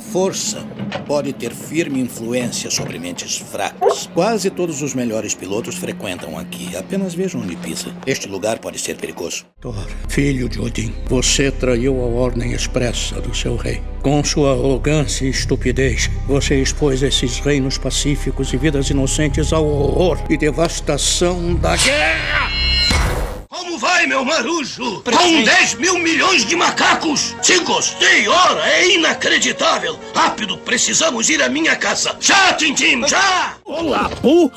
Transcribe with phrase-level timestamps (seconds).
[0.00, 0.66] Força
[1.06, 4.08] pode ter firme influência sobre mentes fracas.
[4.12, 6.76] Quase todos os melhores pilotos frequentam aqui.
[6.76, 7.94] Apenas vejam onde pisa.
[8.06, 9.44] Este lugar pode ser perigoso.
[9.60, 13.82] Thor, filho de Odin, você traiu a ordem expressa do seu rei.
[14.02, 20.18] Com sua arrogância e estupidez, você expôs esses reinos pacíficos e vidas inocentes ao horror
[20.30, 22.59] e devastação da guerra!
[23.70, 25.00] Como vai, meu marujo?
[25.02, 27.36] Com 10 mil milhões de macacos!
[27.40, 29.96] Se gostei, ora, é inacreditável!
[30.12, 32.16] Rápido, precisamos ir à minha casa!
[32.18, 33.54] Já, Tintim, já!
[33.64, 34.50] Olá, Pu!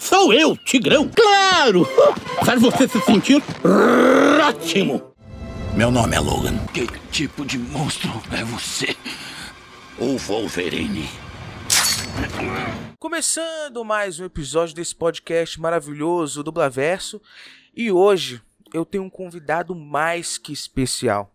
[0.00, 1.08] Sou eu, Tigrão!
[1.14, 1.88] Claro!
[2.44, 3.40] Faz você se sentir
[4.44, 5.14] ótimo!
[5.76, 6.58] Meu nome é Logan.
[6.74, 8.96] Que tipo de monstro é você?
[9.96, 11.08] O Wolverine.
[12.98, 17.22] Começando mais um episódio desse podcast maravilhoso do Blaverso.
[17.78, 18.42] E hoje
[18.74, 21.30] eu tenho um convidado mais que especial.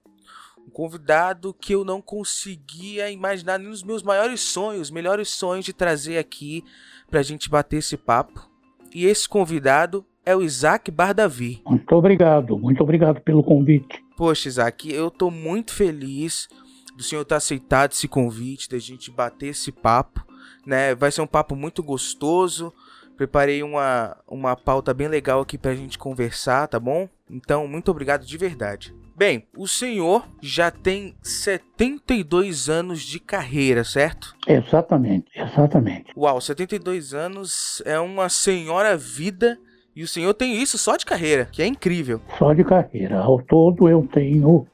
[0.68, 5.72] Um convidado que eu não conseguia imaginar nem nos meus maiores sonhos, melhores sonhos de
[5.72, 6.62] trazer aqui
[7.10, 8.46] pra gente bater esse papo.
[8.94, 11.62] E esse convidado é o Isaac Bardavi.
[11.66, 14.04] Muito obrigado, muito obrigado pelo convite.
[14.18, 16.50] Poxa, Isaac, eu tô muito feliz
[16.98, 20.22] do senhor ter aceitado esse convite, da gente bater esse papo,
[20.66, 20.94] né?
[20.94, 22.74] Vai ser um papo muito gostoso.
[23.18, 27.08] Preparei uma, uma pauta bem legal aqui pra gente conversar, tá bom?
[27.30, 28.94] Então, muito obrigado de verdade.
[29.16, 34.36] Bem, o senhor já tem 72 anos de carreira, certo?
[34.48, 36.12] Exatamente, exatamente.
[36.18, 39.60] Uau, 72 anos é uma senhora vida
[39.96, 42.22] e o senhor tem isso só de carreira, que é incrível.
[42.40, 43.20] Só de carreira.
[43.20, 44.66] Ao todo eu tenho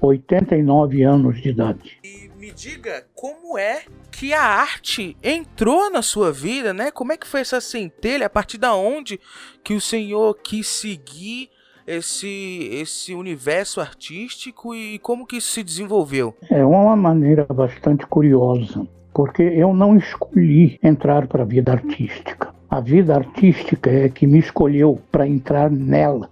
[0.00, 1.98] 89 anos de idade.
[2.02, 6.90] E me diga como é que a arte entrou na sua vida, né?
[6.90, 8.24] Como é que foi essa centelha?
[8.24, 9.20] A partir da onde
[9.62, 11.50] que o senhor quis seguir
[11.86, 16.34] esse esse universo artístico e como que isso se desenvolveu?
[16.48, 22.54] É uma maneira bastante curiosa, porque eu não escolhi entrar para a vida artística.
[22.70, 26.30] A vida artística é que me escolheu para entrar nela.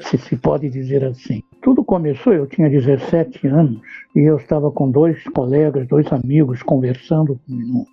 [0.00, 1.42] Se se pode dizer assim.
[1.62, 3.80] Tudo começou, eu tinha 17 anos
[4.14, 7.40] e eu estava com dois colegas, dois amigos conversando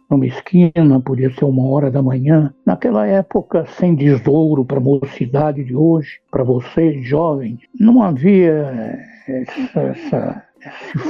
[0.10, 2.54] numa esquina, podia ser uma hora da manhã.
[2.66, 9.80] Naquela época, sem desouro para a mocidade de hoje, para vocês jovens, não havia essa,
[9.80, 10.44] essa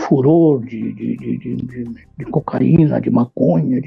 [0.07, 1.55] furor de, de, de,
[2.17, 3.81] de, cocaína, de maconha.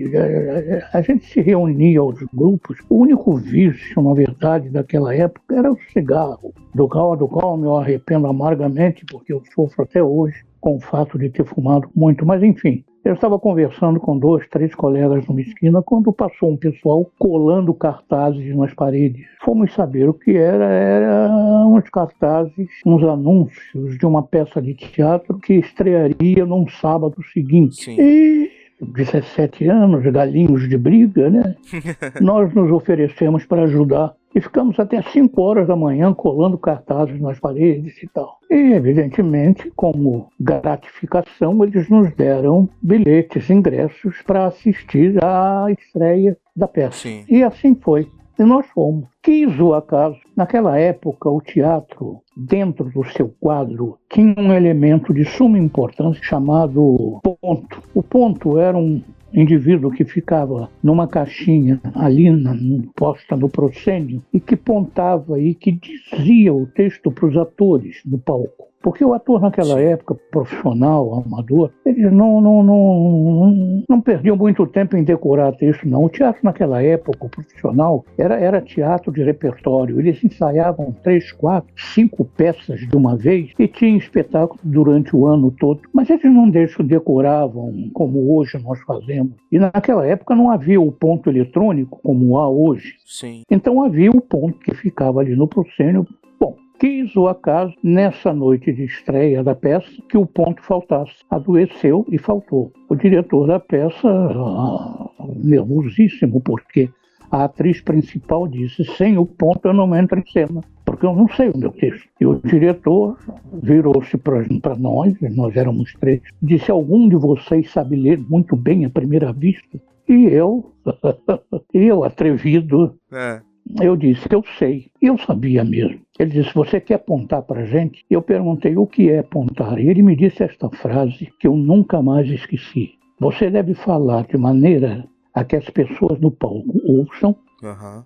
[0.92, 2.78] A gente se reunia aos grupos.
[2.88, 7.68] O único vício, na verdade, daquela época era o cigarro, do qual, do qual me
[7.68, 12.26] arrependo amargamente, porque eu sofro até hoje com o fato de ter fumado muito.
[12.26, 17.08] Mas, enfim, eu estava conversando com dois, três colegas numa esquina quando passou um pessoal
[17.16, 19.24] colando cartazes nas paredes.
[19.44, 25.38] Fomos saber o que era, eram uns cartazes, uns anúncios de uma peça de teatro
[25.38, 27.84] que estrearia num sábado seguinte.
[27.84, 27.96] Sim.
[27.96, 28.50] E
[28.80, 31.54] 17 anos, galinhos de briga, né?
[32.20, 37.40] Nós nos oferecemos para ajudar e ficamos até 5 horas da manhã colando cartazes nas
[37.40, 38.36] paredes e tal.
[38.50, 46.98] E, evidentemente, como gratificação, eles nos deram bilhetes, ingressos para assistir à estreia da peça.
[46.98, 47.24] Sim.
[47.30, 48.10] E assim foi.
[48.38, 49.08] E nós fomos.
[49.22, 50.18] Quis o acaso.
[50.36, 57.20] Naquela época, o teatro, dentro do seu quadro, tinha um elemento de suma importância chamado
[57.22, 57.82] ponto.
[57.94, 59.02] O ponto era um
[59.36, 62.56] indivíduo que ficava numa caixinha ali na,
[62.94, 68.18] posta no proscênio e que pontava e que dizia o texto para os atores no
[68.18, 68.66] palco.
[68.86, 74.96] Porque o ator naquela época, profissional, amador, eles não, não, não, não perdiam muito tempo
[74.96, 76.04] em decorar texto, não.
[76.04, 79.98] O teatro naquela época, o profissional, era, era teatro de repertório.
[79.98, 85.50] Eles ensaiavam três, quatro, cinco peças de uma vez e tinha espetáculo durante o ano
[85.50, 85.80] todo.
[85.92, 89.25] Mas eles não deixam, decoravam como hoje nós fazemos.
[89.50, 92.96] E naquela época não havia o ponto eletrônico como há hoje.
[93.04, 93.42] Sim.
[93.50, 96.06] Então havia o ponto que ficava ali no proscênio.
[96.38, 101.14] Bom, quis o acaso, nessa noite de estreia da peça, que o ponto faltasse.
[101.30, 102.72] Adoeceu e faltou.
[102.88, 106.88] O diretor da peça, ah, nervosíssimo, porque
[107.30, 110.60] a atriz principal disse: sem o ponto eu não entro em cena,
[110.96, 112.08] porque eu não sei o meu texto.
[112.18, 113.18] E o diretor
[113.52, 118.90] virou-se para nós, nós éramos três, disse: algum de vocês sabe ler muito bem à
[118.90, 119.78] primeira vista?
[120.08, 120.72] E eu,
[121.74, 123.42] eu atrevido, É.
[123.82, 124.86] eu disse que eu sei.
[125.02, 126.00] E eu sabia mesmo.
[126.18, 128.02] Ele disse: Você quer apontar para a gente?
[128.08, 129.78] Eu perguntei o que é apontar.
[129.78, 132.92] E ele me disse esta frase que eu nunca mais esqueci.
[133.20, 135.04] Você deve falar de maneira
[135.34, 138.04] a que as pessoas no palco ouçam Aham.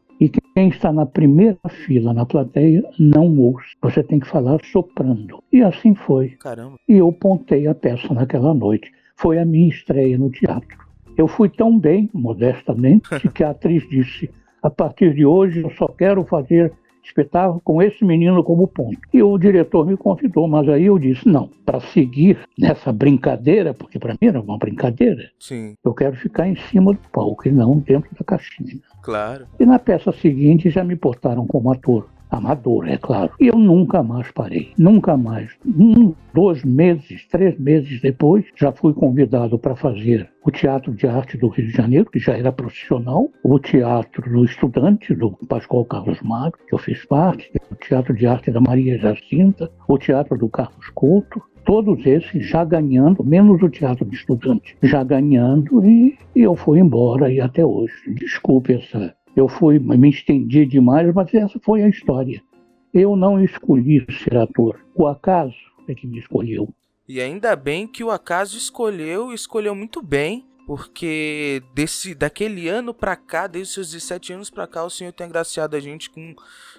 [0.60, 3.68] Que quem está na primeira fila na plateia não ouça.
[3.80, 5.42] Você tem que falar soprando.
[5.50, 6.30] E assim foi.
[6.30, 6.76] Caramba.
[6.86, 8.92] E eu pontei a peça naquela noite.
[9.16, 10.78] foi a minha estreia no teatro.
[11.16, 14.30] Eu fui tão bem, modestamente, que a atriz disse:
[14.62, 16.72] a partir de hoje eu só quero fazer
[17.04, 18.98] espetáculo com esse menino como ponto.
[19.12, 23.98] E o diretor me convidou, mas aí eu disse: não, para seguir nessa brincadeira, porque
[23.98, 27.78] para mim era uma brincadeira, Sim, eu quero ficar em cima do palco e não
[27.78, 28.78] dentro da caixinha.
[29.02, 29.46] claro.
[29.58, 32.06] E na peça seguinte já me botaram como ator.
[32.30, 33.32] Amador, é claro.
[33.40, 34.72] E eu nunca mais parei.
[34.78, 35.50] Nunca mais.
[35.66, 41.36] Um, dois meses, três meses depois, já fui convidado para fazer o Teatro de Arte
[41.36, 46.20] do Rio de Janeiro, que já era profissional, o Teatro do Estudante, do Pascoal Carlos
[46.22, 50.48] Magro, que eu fiz parte, o Teatro de Arte da Maria Jacinta, o Teatro do
[50.48, 56.40] Carlos Couto, todos esses já ganhando, menos o Teatro de Estudante, já ganhando, e, e
[56.40, 57.92] eu fui embora e até hoje.
[58.14, 62.42] Desculpe essa eu fui, me estendi demais, mas essa foi a história.
[62.92, 64.84] Eu não escolhi ser ator.
[64.94, 65.54] O acaso
[65.88, 66.68] é que me escolheu.
[67.08, 73.16] E ainda bem que o acaso escolheu escolheu muito bem, porque desse daquele ano pra
[73.16, 76.34] cá, desde seus 17 anos pra cá, o senhor tem agraciado a gente com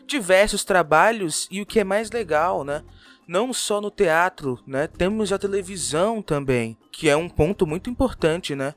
[0.08, 2.84] diversos trabalhos e o que é mais legal, né?
[3.28, 4.88] Não só no teatro, né?
[4.88, 8.74] Temos a televisão também, que é um ponto muito importante, né?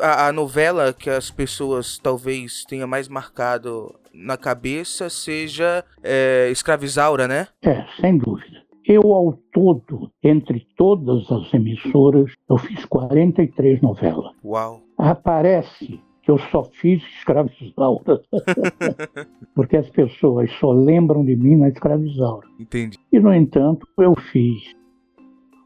[0.00, 7.26] A, a novela que as pessoas talvez tenha mais marcado na cabeça seja é, Escravizaura,
[7.26, 7.48] né?
[7.62, 8.62] É, sem dúvida.
[8.84, 14.34] Eu, ao todo, entre todas as emissoras, eu fiz 43 novelas.
[14.44, 14.80] Uau.
[14.98, 18.22] Aparece que eu só fiz Escravizaura.
[19.54, 22.46] Porque as pessoas só lembram de mim na Escravizaura.
[22.58, 22.98] Entendi.
[23.12, 24.74] E, no entanto, eu fiz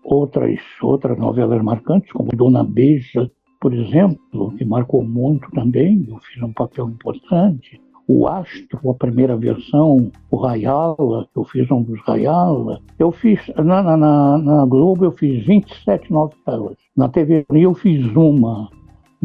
[0.03, 3.31] outras, outras novelas marcantes, como Dona Beija,
[3.61, 6.07] por exemplo, que marcou muito também.
[6.09, 7.81] Eu fiz um papel importante.
[8.09, 12.81] O Astro, a primeira versão, o Rayala, eu fiz um dos Rayala.
[12.99, 16.77] Eu fiz, na, na, na Globo, eu fiz 27 novelas.
[16.97, 18.71] Na TV Rio, eu fiz uma.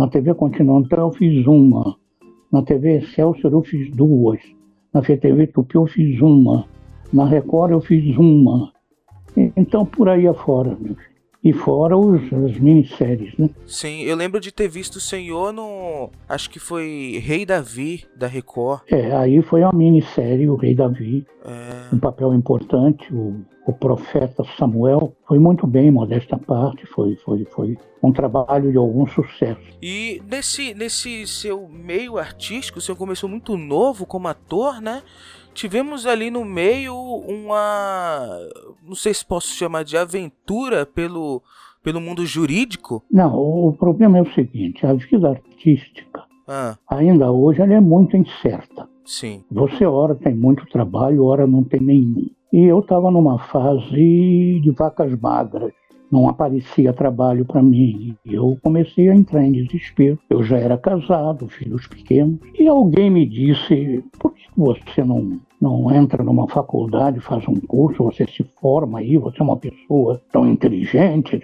[0.01, 1.95] Na TV Continental, eu fiz uma.
[2.51, 4.39] Na TV Excelsior, eu fiz duas.
[4.91, 6.65] Na FTV Tupi, eu fiz uma.
[7.13, 8.73] Na Record, eu fiz uma.
[9.55, 11.11] Então, por aí afora, meu filho.
[11.43, 13.47] E fora os, as minisséries, né?
[13.67, 16.09] Sim, eu lembro de ter visto o senhor no.
[16.27, 18.81] Acho que foi Rei Davi, da Record.
[18.87, 23.35] É, aí foi uma minissérie, o Rei Davi, É, um papel importante, o,
[23.65, 25.13] o profeta Samuel.
[25.27, 29.61] Foi muito bem, modesta parte, foi, foi, foi um trabalho de algum sucesso.
[29.81, 35.03] E nesse, nesse seu meio artístico, o senhor começou muito novo como ator, né?
[35.53, 38.39] Tivemos ali no meio uma.
[38.87, 41.41] Não sei se posso chamar de aventura pelo,
[41.83, 43.03] pelo mundo jurídico.
[43.11, 48.15] Não, o problema é o seguinte, a vida artística, Ah, ainda hoje, ela é muito
[48.15, 48.87] incerta.
[49.05, 49.43] sim.
[49.51, 52.29] Você ora tem muito trabalho, ora não tem nenhum.
[52.51, 55.71] E eu estava numa fase de vacas magras.
[56.11, 58.13] Não aparecia trabalho para mim.
[58.25, 60.19] Eu comecei a entrar em desespero.
[60.29, 62.37] Eu já era casado, filhos pequenos.
[62.59, 68.03] E alguém me disse: por que você não, não entra numa faculdade, faz um curso,
[68.03, 71.39] você se forma aí, você é uma pessoa tão inteligente?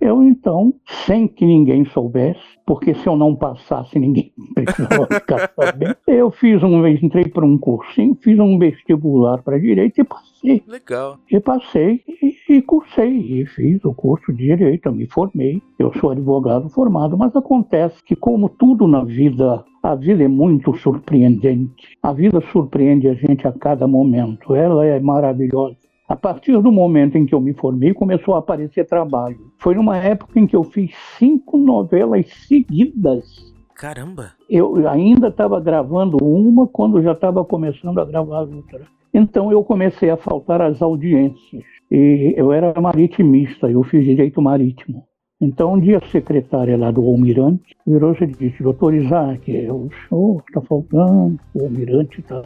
[0.00, 0.74] Eu então,
[1.06, 6.60] sem que ninguém soubesse, porque se eu não passasse, ninguém precisava ficar sabendo, eu fiz
[6.64, 10.27] um, entrei para um cursinho, fiz um vestibular para direito e passei.
[10.66, 11.18] Legal.
[11.30, 15.62] E passei e, e cursei, e fiz o curso de Direito, me formei.
[15.78, 20.74] Eu sou advogado formado, mas acontece que, como tudo na vida, a vida é muito
[20.76, 21.98] surpreendente.
[22.02, 25.76] A vida surpreende a gente a cada momento, ela é maravilhosa.
[26.08, 29.52] A partir do momento em que eu me formei, começou a aparecer trabalho.
[29.58, 33.54] Foi numa época em que eu fiz cinco novelas seguidas.
[33.74, 34.32] Caramba.
[34.48, 38.86] Eu ainda estava gravando uma quando já estava começando a gravar outra.
[39.12, 41.64] Então eu comecei a faltar às audiências.
[41.90, 45.04] E eu era maritimista, eu fiz direito marítimo.
[45.40, 50.42] Então um dia a secretária lá do almirante virou-se e disse, doutor Isaac, o senhor
[50.48, 52.42] está faltando, o almirante está...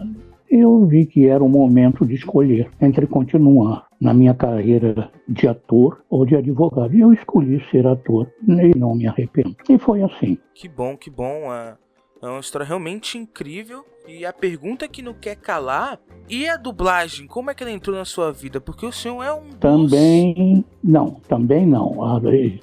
[0.51, 6.05] Eu vi que era o momento de escolher entre continuar na minha carreira de ator
[6.11, 6.95] ou de advogado.
[6.95, 9.57] E eu escolhi ser ator e não me arrependo.
[9.71, 10.37] E foi assim.
[10.55, 11.51] Que bom, que bom.
[11.51, 11.75] É,
[12.23, 13.85] é uma história realmente incrível.
[14.07, 15.99] E a pergunta que não quer calar.
[16.29, 17.27] E a dublagem?
[17.27, 18.61] Como é que ela entrou na sua vida?
[18.61, 19.51] Porque o senhor é um.
[19.61, 21.97] Também não, também não.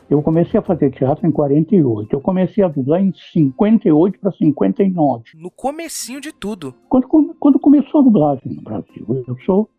[0.09, 2.13] Eu comecei a fazer teatro em 48.
[2.13, 5.23] Eu comecei a dublar em 58 para 59.
[5.35, 6.73] No comecinho de tudo.
[6.89, 7.07] Quando,
[7.39, 9.69] quando começou a dublagem no Brasil, eu sou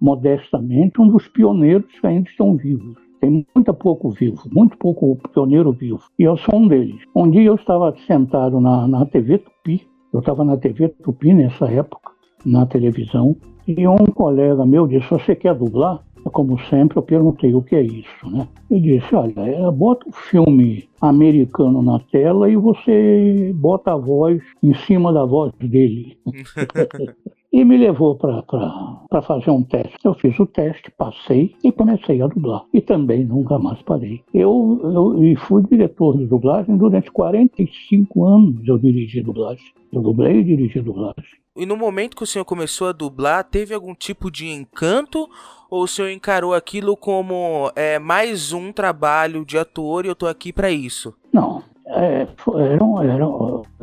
[0.00, 3.07] modestamente um dos pioneiros que ainda estão vivos.
[3.20, 6.02] Tem muito pouco vivo, muito pouco pioneiro vivo.
[6.18, 7.00] E eu sou um deles.
[7.14, 11.66] Um dia eu estava sentado na, na TV Tupi, eu estava na TV Tupi nessa
[11.66, 12.10] época,
[12.44, 16.02] na televisão, E um colega meu disse: Você quer dublar?
[16.32, 18.46] Como sempre, eu perguntei o que é isso, né?
[18.70, 24.42] Ele disse: Olha, é, bota o filme americano na tela e você bota a voz
[24.62, 26.18] em cima da voz dele.
[27.52, 29.98] e me levou para fazer um teste.
[30.04, 32.64] Eu fiz o teste, passei e comecei a dublar.
[32.72, 34.22] E também nunca mais parei.
[34.34, 38.68] Eu, eu e fui diretor de dublagem durante 45 anos.
[38.68, 39.64] Eu dirigi dublagem.
[39.92, 41.38] Eu dublei e dirigi dublagem.
[41.56, 45.28] E no momento que o senhor começou a dublar, teve algum tipo de encanto?
[45.70, 50.26] Ou o senhor encarou aquilo como é, mais um trabalho de ator e eu tô
[50.26, 51.14] aqui para isso?
[51.32, 53.26] Não, é, era, era,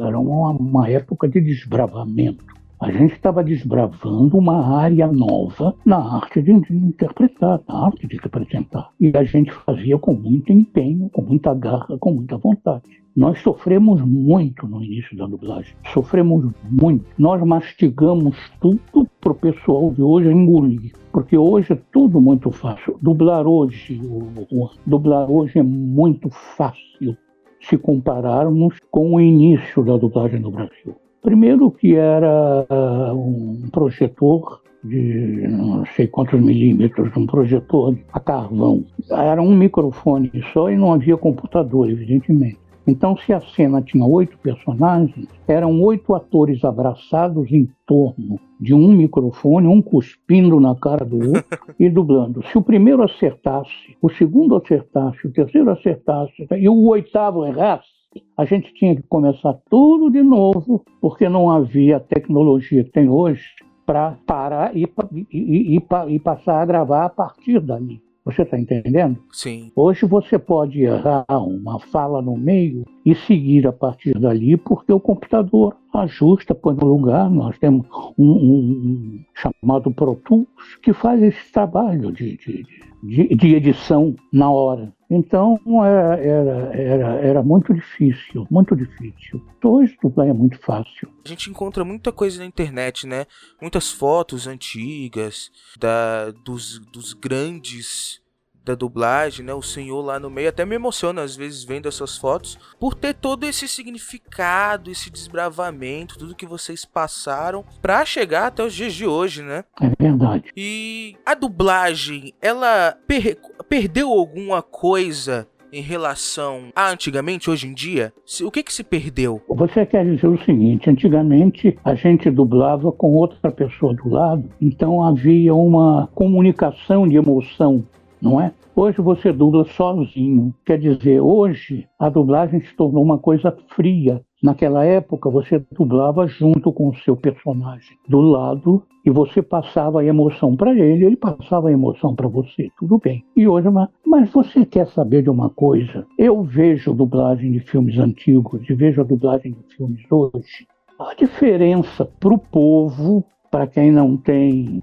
[0.07, 2.54] era uma, uma época de desbravamento.
[2.77, 8.89] A gente estava desbravando uma área nova na arte de, interpretar, na arte de representar.
[9.00, 12.84] E a gente fazia com muito empenho, com muita garra, com muita vontade.
[13.15, 15.74] Nós sofremos muito no início da dublagem.
[15.94, 17.05] Sofremos muito.
[17.17, 20.91] Nós mastigamos tudo para o pessoal de hoje engolir.
[21.13, 23.00] Porque hoje é tudo muito fácil.
[23.01, 27.15] Dublar hoje, o, o, dublar hoje é muito fácil
[27.62, 30.94] se compararmos com o início da dublagem no Brasil.
[31.25, 38.86] Primeiro que era uh, um projetor de não sei quantos milímetros, um projetor a carvão.
[39.10, 42.60] Era um microfone só e não havia computador, evidentemente.
[42.86, 48.91] Então, se a cena tinha oito personagens, eram oito atores abraçados em torno de um
[48.94, 52.46] microfone, um cuspindo na cara do outro e dublando.
[52.51, 57.94] Se o primeiro acertasse, o segundo acertasse, o terceiro acertasse e o oitavo errasse,
[58.38, 63.10] a gente tinha que começar tudo de novo, porque não havia a tecnologia que tem
[63.10, 63.43] hoje
[63.86, 64.84] para parar e,
[65.31, 68.01] e, e, e, passar a gravar a partir dali.
[68.25, 69.19] Você está entendendo?
[69.31, 69.72] Sim.
[69.75, 75.00] Hoje você pode errar uma fala no meio e seguir a partir dali, porque o
[75.00, 77.29] computador ajusta, põe no lugar.
[77.29, 77.86] Nós temos
[78.17, 80.48] um, um, um chamado Pro Tools
[80.81, 82.65] que faz esse trabalho de, de,
[83.03, 84.91] de, de edição na hora.
[85.09, 89.45] Então era, era, era, era muito difícil, muito difícil.
[89.63, 91.09] Hoje tudo é muito fácil.
[91.24, 93.25] A gente encontra muita coisa na internet, né?
[93.62, 98.21] Muitas fotos antigas da, dos, dos grandes
[98.65, 99.53] da dublagem, né?
[99.53, 103.13] O senhor lá no meio até me emociona às vezes vendo essas fotos por ter
[103.13, 109.05] todo esse significado, esse desbravamento, tudo que vocês passaram para chegar até os dias de
[109.05, 109.63] hoje, né?
[109.79, 110.51] É verdade.
[110.57, 113.38] E a dublagem, ela per
[113.69, 118.13] perdeu alguma coisa em relação a antigamente, hoje em dia?
[118.43, 119.41] O que que se perdeu?
[119.50, 125.03] Você quer dizer o seguinte: antigamente a gente dublava com outra pessoa do lado, então
[125.03, 127.84] havia uma comunicação de emoção
[128.25, 128.51] não é?
[128.75, 130.53] Hoje você dubla sozinho.
[130.65, 134.20] Quer dizer, hoje a dublagem se tornou uma coisa fria.
[134.41, 140.05] Naquela época você dublava junto com o seu personagem do lado e você passava a
[140.05, 142.70] emoção para ele, ele passava a emoção para você.
[142.77, 143.24] Tudo bem.
[143.38, 146.05] E hoje, mas, mas você quer saber de uma coisa?
[146.17, 150.67] Eu vejo dublagem de filmes antigos e vejo a dublagem de filmes hoje.
[151.00, 154.82] A diferença para o povo, para quem não tem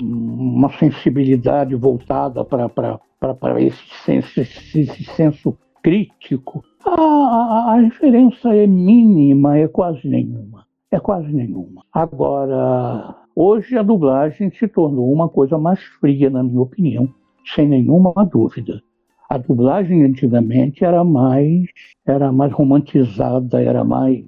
[0.00, 9.68] uma sensibilidade voltada para esse senso, esse senso crítico, a, a, diferença é mínima, é
[9.68, 10.64] quase nenhuma.
[10.90, 11.82] É quase nenhuma.
[11.92, 17.08] Agora, hoje a dublagem se tornou uma coisa mais fria, na minha opinião,
[17.54, 18.80] sem nenhuma dúvida.
[19.28, 21.66] A dublagem antigamente era mais,
[22.06, 24.24] era mais romantizada, era mais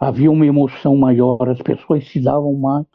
[0.00, 2.86] havia uma emoção maior, as pessoas se davam mais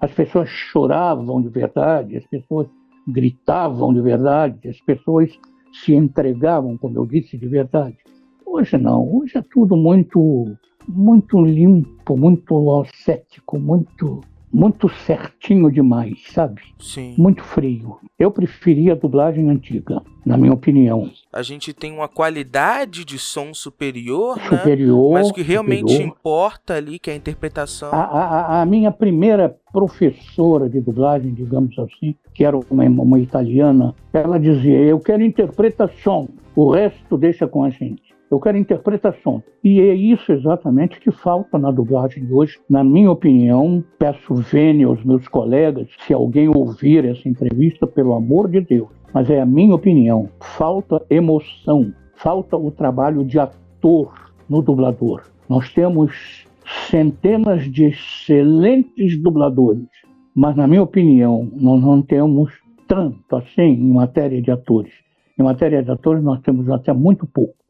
[0.00, 2.68] as pessoas choravam de verdade, as pessoas
[3.06, 5.30] gritavam de verdade, as pessoas
[5.72, 7.96] se entregavam, como eu disse, de verdade.
[8.44, 10.56] Hoje não, hoje é tudo muito,
[10.88, 14.20] muito limpo, muito cético, muito
[14.52, 16.62] muito certinho demais, sabe?
[16.78, 17.14] Sim.
[17.18, 17.98] Muito frio.
[18.18, 21.10] Eu preferia a dublagem antiga, na minha opinião.
[21.32, 25.20] A gente tem uma qualidade de som superior, superior né?
[25.20, 26.08] Mas o que realmente superior.
[26.08, 27.90] importa ali, que é a interpretação.
[27.92, 33.94] A, a, a, minha primeira professora de dublagem, digamos assim, que era uma, uma italiana,
[34.12, 38.05] ela dizia: Eu quero interpretação, o resto deixa com a gente.
[38.30, 39.42] Eu quero interpretação.
[39.62, 42.58] E é isso exatamente que falta na dublagem de hoje.
[42.68, 48.48] Na minha opinião, peço vênia aos meus colegas, se alguém ouvir essa entrevista, pelo amor
[48.48, 48.88] de Deus.
[49.14, 50.28] Mas é a minha opinião.
[50.40, 54.12] Falta emoção, falta o trabalho de ator
[54.48, 55.22] no dublador.
[55.48, 56.46] Nós temos
[56.90, 59.86] centenas de excelentes dubladores,
[60.34, 62.52] mas na minha opinião, nós não temos
[62.88, 64.92] tanto assim em matéria de atores.
[65.38, 67.65] Em matéria de atores, nós temos até muito poucos.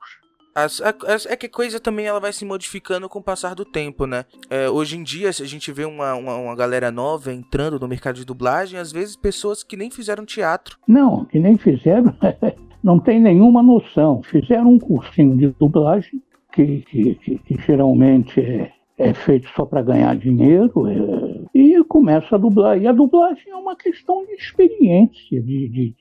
[0.56, 3.62] As, as, é que a coisa também ela vai se modificando com o passar do
[3.62, 4.24] tempo, né?
[4.48, 7.86] É, hoje em dia, se a gente vê uma, uma, uma, galera nova entrando no
[7.86, 10.78] mercado de dublagem, às vezes pessoas que nem fizeram teatro.
[10.88, 12.14] Não, que nem fizeram,
[12.82, 14.22] não tem nenhuma noção.
[14.22, 19.82] Fizeram um cursinho de dublagem, que, que, que, que geralmente é, é, feito só para
[19.82, 22.80] ganhar dinheiro, é, e começa a dublar.
[22.80, 25.94] E a dublagem é uma questão de experiência, de, de,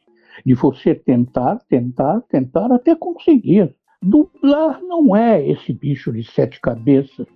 [0.45, 3.75] de você tentar, tentar, tentar até conseguir.
[4.01, 7.27] Dublar não é esse bicho de sete cabeças,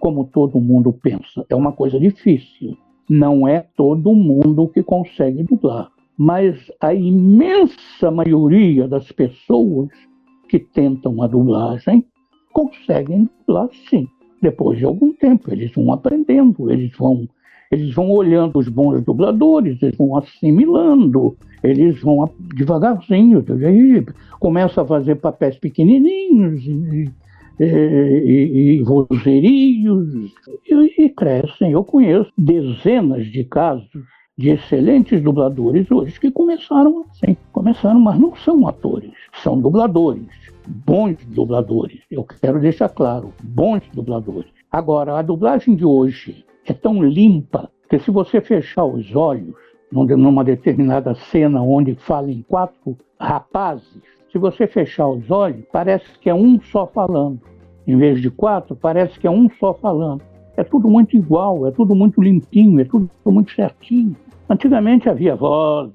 [0.00, 1.44] como todo mundo pensa.
[1.48, 2.76] É uma coisa difícil.
[3.08, 5.90] Não é todo mundo que consegue dublar.
[6.16, 9.88] Mas a imensa maioria das pessoas
[10.48, 12.04] que tentam a dublagem
[12.52, 14.08] conseguem dublar sim.
[14.40, 17.28] Depois de algum tempo, eles vão aprendendo, eles vão
[17.70, 24.06] eles vão olhando os bons dubladores, eles vão assimilando, eles vão devagarzinho, aí
[24.38, 27.10] começa a fazer papéis pequenininhos e,
[27.60, 28.84] e, e, e
[30.66, 31.72] e, e crescem.
[31.72, 33.88] Eu conheço dezenas de casos
[34.36, 40.26] de excelentes dubladores hoje que começaram assim, começaram, mas não são atores, são dubladores,
[40.66, 42.00] bons dubladores.
[42.10, 44.50] Eu quero deixar claro, bons dubladores.
[44.70, 49.54] Agora, a dublagem de hoje é tão limpa que se você fechar os olhos
[49.92, 54.00] numa determinada cena onde falem quatro rapazes,
[54.32, 57.40] se você fechar os olhos, parece que é um só falando.
[57.86, 60.22] Em vez de quatro, parece que é um só falando.
[60.56, 64.16] É tudo muito igual, é tudo muito limpinho, é tudo muito certinho.
[64.48, 65.94] Antigamente havia vozes,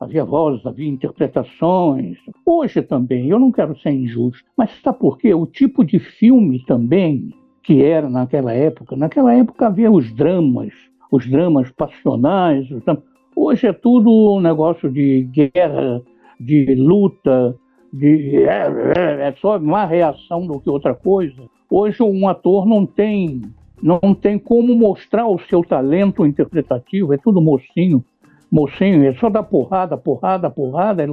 [0.00, 2.16] havia vozes, havia interpretações.
[2.44, 5.34] Hoje também, eu não quero ser injusto, mas sabe por quê?
[5.34, 7.30] O tipo de filme também
[7.66, 8.94] que era naquela época.
[8.94, 10.72] Naquela época havia os dramas,
[11.10, 12.70] os dramas passionais.
[12.70, 13.02] Os dramas...
[13.34, 16.00] Hoje é tudo um negócio de guerra,
[16.38, 17.56] de luta,
[17.92, 21.42] de é, é, é só uma reação do que outra coisa.
[21.68, 23.42] Hoje um ator não tem
[23.82, 28.02] não tem como mostrar o seu talento interpretativo, é tudo mocinho,
[28.50, 31.06] mocinho, é só dar porrada, porrada, porrada, é,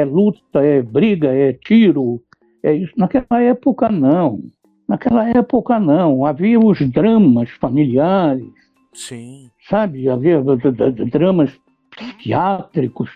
[0.00, 2.20] é luta, é briga, é tiro,
[2.62, 2.92] é isso.
[2.96, 4.40] Naquela época não.
[4.88, 6.24] Naquela época, não.
[6.24, 8.46] Havia os dramas familiares.
[8.92, 9.50] Sim.
[9.68, 10.08] Sabe?
[10.08, 10.42] Havia
[11.10, 11.50] dramas
[11.90, 13.10] psiquiátricos.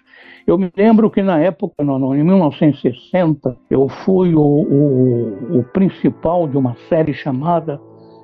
[0.46, 6.56] Eu me lembro que na época, em 1960, eu fui o, o, o principal de
[6.56, 7.80] uma série chamada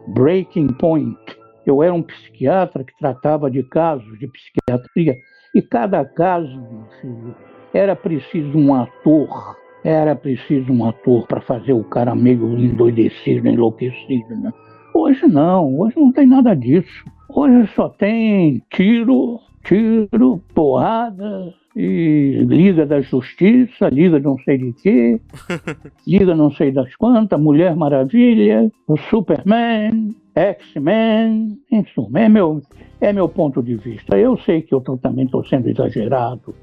[0.09, 1.19] Breaking Point.
[1.67, 5.17] Eu era um psiquiatra que tratava de casos de psiquiatria
[5.55, 6.61] e cada caso
[7.73, 14.35] era preciso um ator era preciso um ator para fazer o cara meio endoidecido, enlouquecido.
[14.35, 14.51] Né?
[14.95, 17.05] Hoje não, hoje não tem nada disso.
[17.29, 25.21] Hoje só tem tiro, tiro, porrada, e Liga da Justiça, Liga não sei de quê,
[26.07, 32.63] Liga não sei das quantas, Mulher Maravilha, o Superman, X-Men, enfim, é meu,
[33.01, 34.17] é meu ponto de vista.
[34.17, 36.55] Eu sei que eu também estou sendo exagerado,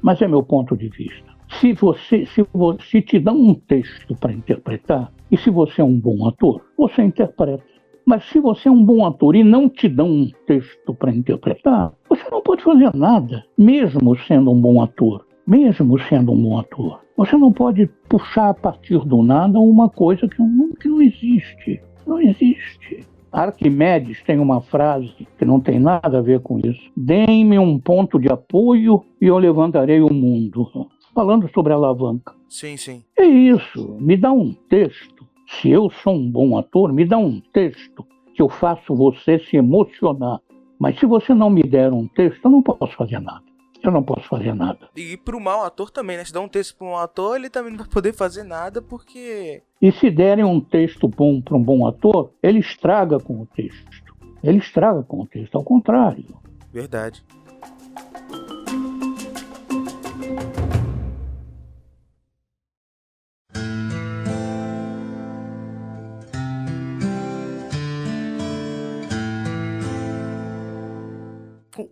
[0.00, 1.31] mas é meu ponto de vista.
[1.62, 5.96] Se você, se você te dá um texto para interpretar, e se você é um
[5.96, 7.62] bom ator, você interpreta.
[8.04, 11.92] Mas se você é um bom ator e não te dão um texto para interpretar,
[12.08, 15.24] você não pode fazer nada, mesmo sendo um bom ator.
[15.46, 16.98] Mesmo sendo um bom ator.
[17.16, 21.80] Você não pode puxar a partir do nada uma coisa que não, que não existe.
[22.04, 23.06] Não existe.
[23.30, 26.90] Arquimedes tem uma frase que não tem nada a ver com isso.
[26.96, 30.68] Deem-me um ponto de apoio e eu levantarei o mundo
[31.14, 32.34] falando sobre alavanca.
[32.48, 33.04] Sim, sim.
[33.16, 33.96] É isso.
[34.00, 35.26] Me dá um texto.
[35.60, 39.56] Se eu sou um bom ator, me dá um texto que eu faço você se
[39.56, 40.40] emocionar.
[40.78, 43.44] Mas se você não me der um texto, eu não posso fazer nada.
[43.82, 44.88] Eu não posso fazer nada.
[44.96, 46.24] E pro mau ator também, né?
[46.24, 49.62] Se dá um texto para um ator, ele também não vai poder fazer nada porque.
[49.80, 54.02] E se derem um texto bom para um bom ator, ele estraga com o texto.
[54.42, 56.24] Ele estraga com o texto, ao contrário.
[56.72, 57.24] Verdade.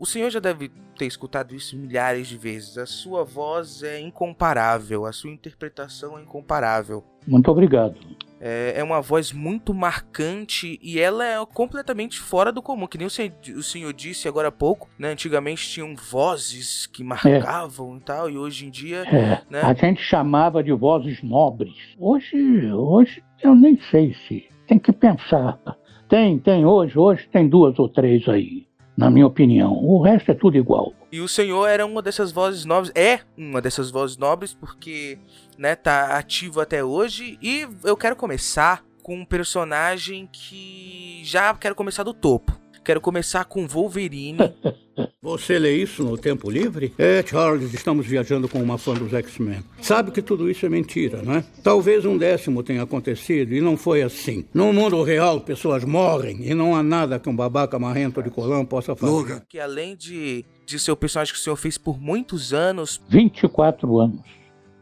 [0.00, 2.78] O senhor já deve ter escutado isso milhares de vezes.
[2.78, 7.04] A sua voz é incomparável, a sua interpretação é incomparável.
[7.28, 7.96] Muito obrigado.
[8.40, 12.86] É, é uma voz muito marcante e ela é completamente fora do comum.
[12.86, 15.10] Que nem o senhor, o senhor disse agora há pouco, né?
[15.10, 17.96] Antigamente tinham vozes que marcavam é.
[17.98, 19.02] e tal, e hoje em dia.
[19.02, 19.42] É.
[19.50, 19.60] Né?
[19.60, 21.74] A gente chamava de vozes nobres.
[21.98, 24.48] Hoje, hoje eu nem sei se.
[24.66, 25.60] Tem que pensar.
[26.08, 28.69] Tem, tem hoje, hoje tem duas ou três aí
[29.00, 29.72] na minha opinião.
[29.72, 30.92] O resto é tudo igual.
[31.10, 35.18] E o senhor era uma dessas vozes nobres, é uma dessas vozes nobres, porque,
[35.56, 37.38] né, tá ativo até hoje.
[37.40, 42.52] E eu quero começar com um personagem que já quero começar do topo.
[42.84, 44.38] Quero começar com Wolverine.
[45.22, 46.94] Você lê isso no tempo livre?
[46.98, 49.62] É, Charles, estamos viajando com uma fã dos X-Men.
[49.80, 51.44] Sabe que tudo isso é mentira, não é?
[51.62, 54.46] Talvez um décimo tenha acontecido e não foi assim.
[54.52, 58.64] No mundo real, pessoas morrem e não há nada que um babaca marrento de colã
[58.64, 59.12] possa fazer.
[59.12, 59.42] Logan.
[59.48, 63.00] Que além de, de ser o personagem que o senhor fez por muitos anos...
[63.08, 64.22] 24 anos.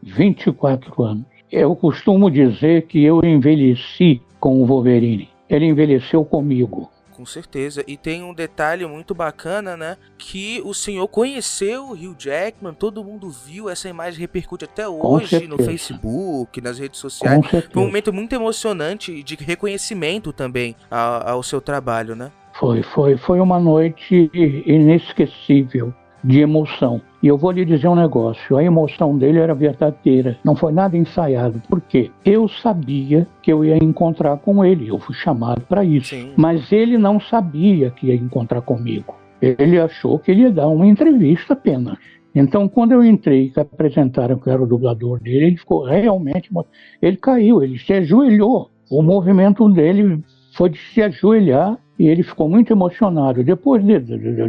[0.01, 1.25] 24 anos.
[1.51, 5.29] Eu costumo dizer que eu envelheci com o Wolverine.
[5.49, 7.83] Ele envelheceu comigo com certeza.
[7.85, 9.97] E tem um detalhe muito bacana, né?
[10.17, 15.45] Que o senhor conheceu o Hugh Jackman, todo mundo viu, essa imagem repercute até hoje
[15.45, 17.45] no Facebook, nas redes sociais.
[17.45, 22.31] Foi um momento muito emocionante de reconhecimento também ao, ao seu trabalho, né?
[22.57, 27.01] Foi, foi, foi uma noite inesquecível de emoção.
[27.21, 30.97] E eu vou lhe dizer um negócio: a emoção dele era verdadeira, não foi nada
[30.97, 31.61] ensaiado.
[31.67, 32.11] Por quê?
[32.25, 36.09] Eu sabia que eu ia encontrar com ele, eu fui chamado para isso.
[36.09, 36.31] Sim.
[36.35, 39.15] Mas ele não sabia que ia encontrar comigo.
[39.41, 41.97] Ele achou que ele ia dar uma entrevista apenas.
[42.35, 46.49] Então, quando eu entrei e apresentaram que era o dublador dele, ele ficou realmente.
[47.01, 48.69] Ele caiu, ele se ajoelhou.
[48.91, 50.21] O movimento dele
[50.53, 53.43] foi de se ajoelhar e ele ficou muito emocionado.
[53.43, 53.83] Depois,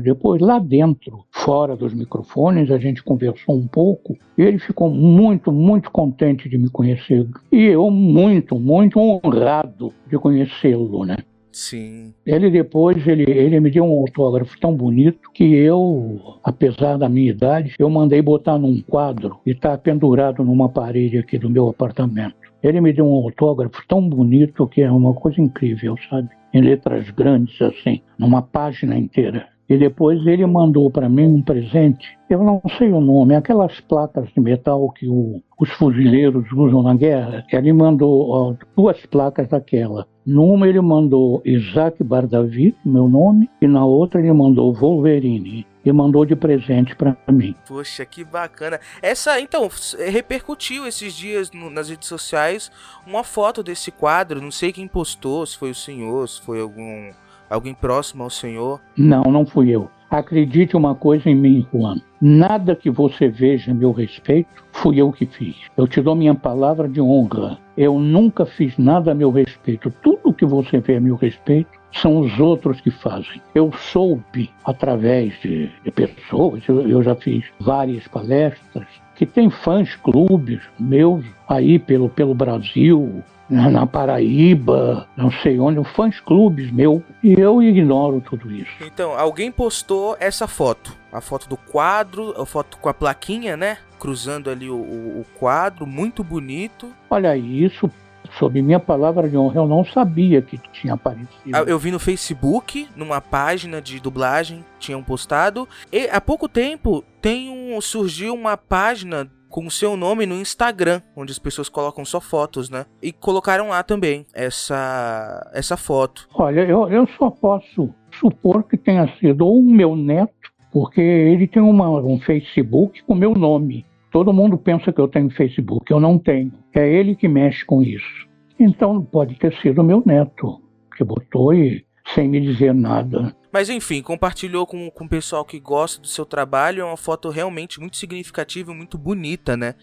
[0.03, 5.51] depois, lá dentro, fora dos microfones, a gente conversou um pouco e ele ficou muito,
[5.51, 7.27] muito contente de me conhecer.
[7.51, 11.17] E eu muito, muito honrado de conhecê-lo, né?
[11.53, 12.15] Sim.
[12.25, 17.31] Ele depois, ele, ele me deu um autógrafo tão bonito que eu, apesar da minha
[17.31, 22.37] idade, eu mandei botar num quadro e está pendurado numa parede aqui do meu apartamento.
[22.63, 26.29] Ele me deu um autógrafo tão bonito que é uma coisa incrível, sabe?
[26.53, 29.47] Em letras grandes, assim, numa página inteira.
[29.71, 34.29] E depois ele mandou para mim um presente, eu não sei o nome, aquelas placas
[34.35, 37.45] de metal que o, os fuzileiros usam na guerra.
[37.53, 40.09] Ele mandou ó, duas placas daquela.
[40.27, 46.25] Numa ele mandou Isaac Bardavi, meu nome, e na outra ele mandou Wolverine e mandou
[46.25, 47.55] de presente para mim.
[47.67, 48.81] Poxa, que bacana.
[49.03, 49.69] Essa, então,
[50.11, 52.71] repercutiu esses dias no, nas redes sociais
[53.07, 54.41] uma foto desse quadro.
[54.41, 57.11] Não sei quem postou, se foi o senhor, se foi algum
[57.49, 58.81] alguém próximo ao senhor.
[58.97, 59.91] Não, não fui eu.
[60.09, 62.01] Acredite uma coisa em mim, Juan.
[62.21, 65.57] Nada que você veja a meu respeito fui eu que fiz.
[65.77, 67.59] Eu te dou minha palavra de honra.
[67.77, 69.91] Eu nunca fiz nada a meu respeito.
[70.03, 73.41] Tudo que você vê a meu respeito são os outros que fazem.
[73.55, 79.95] Eu soube, através de, de pessoas, eu, eu já fiz várias palestras, que tem fãs
[79.97, 87.33] clubes meus aí pelo, pelo Brasil, na Paraíba, não sei onde, fãs clubes meu, e
[87.33, 88.71] eu ignoro tudo isso.
[88.81, 93.79] Então, alguém postou essa foto, a foto do quadro, a foto com a plaquinha, né?
[93.99, 96.91] Cruzando ali o, o, o quadro, muito bonito.
[97.11, 97.91] Olha, isso
[98.39, 101.53] sob minha palavra de honra, eu não sabia que tinha aparecido.
[101.53, 105.69] Ah, eu vi no Facebook, numa página de dublagem, tinham postado.
[105.93, 111.03] E há pouco tempo tem um, surgiu uma página com o seu nome no Instagram,
[111.17, 112.87] onde as pessoas colocam só fotos, né?
[113.03, 116.29] E colocaram lá também essa, essa foto.
[116.35, 120.33] Olha, eu, eu só posso supor que tenha sido ou o meu neto,
[120.73, 123.85] porque ele tem uma, um Facebook com meu nome.
[124.11, 126.53] Todo mundo pensa que eu tenho Facebook, eu não tenho.
[126.75, 128.29] É ele que mexe com isso.
[128.59, 130.61] Então pode ter sido meu neto
[130.97, 133.35] que botou e sem me dizer nada.
[133.53, 136.83] Mas enfim, compartilhou com, com o pessoal que gosta do seu trabalho.
[136.83, 139.75] É uma foto realmente muito significativa e muito bonita, né?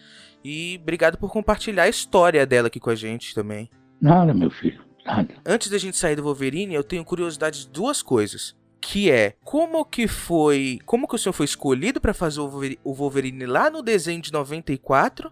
[0.43, 3.69] E obrigado por compartilhar a história dela aqui com a gente também.
[3.99, 5.33] Nada, meu filho, nada.
[5.45, 9.83] Antes da gente sair do Wolverine, eu tenho curiosidade de duas coisas que é como
[9.83, 14.21] que foi, como que o senhor foi escolhido para fazer o Wolverine lá no desenho
[14.21, 15.31] de 94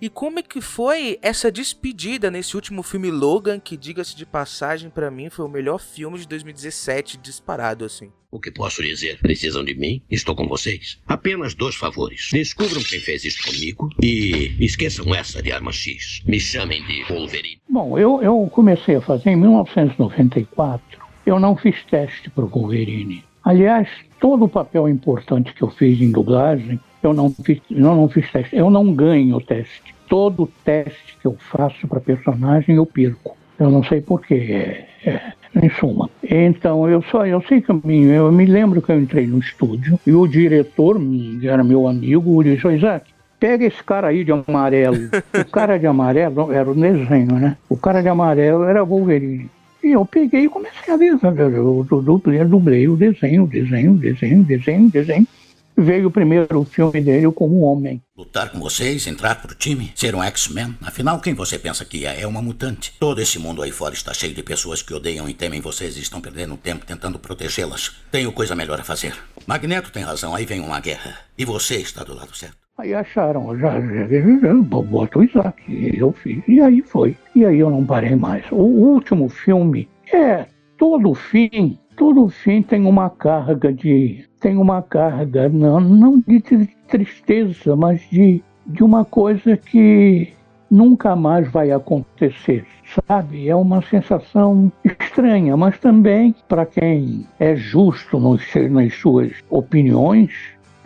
[0.00, 4.90] e como é que foi essa despedida nesse último filme Logan, que diga-se de passagem
[4.90, 8.10] para mim foi o melhor filme de 2017 disparado assim.
[8.30, 9.18] O que posso dizer?
[9.20, 10.02] Precisam de mim?
[10.10, 11.00] Estou com vocês.
[11.06, 12.28] Apenas dois favores.
[12.30, 16.22] Descubram quem fez isso comigo e esqueçam essa de arma X.
[16.26, 17.58] Me chamem de Wolverine.
[17.70, 23.22] Bom, eu, eu comecei a fazer em 1994 eu não fiz teste para o Wolverine.
[23.44, 23.88] Aliás,
[24.18, 28.30] todo o papel importante que eu fiz em dublagem, eu não fiz, eu não fiz
[28.30, 28.56] teste.
[28.56, 29.94] Eu não ganho o teste.
[30.08, 33.36] Todo teste que eu faço para personagem eu perco.
[33.58, 34.34] Eu não sei porquê.
[34.34, 36.08] É, é, em suma.
[36.22, 40.12] Então, eu só eu sei que eu me, lembro que eu entrei no estúdio e
[40.12, 40.98] o diretor,
[41.40, 43.10] que era meu amigo, disse, Isaac,
[43.40, 45.10] pega esse cara aí de amarelo.
[45.34, 47.56] o cara de amarelo era o desenho, né?
[47.68, 49.50] O cara de amarelo era Wolverine.
[49.82, 54.90] E eu peguei e comecei a ver, eu dublei, dublei o desenho, desenho, desenho, desenho,
[54.90, 55.26] desenho.
[55.76, 58.02] veio o primeiro filme dele como homem.
[58.16, 60.76] Lutar com vocês, entrar pro time, ser um X-Men.
[60.82, 62.20] Afinal, quem você pensa que é?
[62.20, 62.92] É uma mutante.
[62.98, 66.00] Todo esse mundo aí fora está cheio de pessoas que odeiam e temem vocês e
[66.00, 67.92] estão perdendo tempo tentando protegê-las.
[68.10, 69.14] Tenho coisa melhor a fazer.
[69.46, 71.16] Magneto tem razão, aí vem uma guerra.
[71.36, 72.67] E você está do lado certo.
[72.78, 75.96] Aí acharam, já, já, bota o Isaac.
[75.98, 76.40] Eu fiz.
[76.46, 77.16] E aí foi.
[77.34, 78.44] E aí eu não parei mais.
[78.52, 81.76] O último filme é todo fim.
[81.96, 84.24] Todo fim tem uma carga de.
[84.38, 86.40] Tem uma carga, não, não de
[86.86, 90.32] tristeza, mas de, de uma coisa que
[90.70, 92.64] nunca mais vai acontecer,
[93.08, 93.48] sabe?
[93.48, 100.30] É uma sensação estranha, mas também, para quem é justo nos, nas suas opiniões,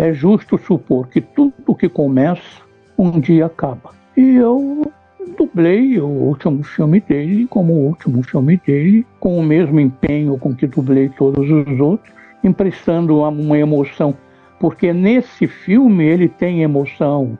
[0.02, 2.60] é justo supor que tudo que começa
[2.98, 3.90] um dia acaba.
[4.16, 4.90] E eu
[5.38, 10.56] dublei o último filme dele como o último filme dele, com o mesmo empenho com
[10.56, 12.12] que dublei todos os outros,
[12.42, 14.12] emprestando uma emoção,
[14.58, 17.38] porque nesse filme ele tem emoção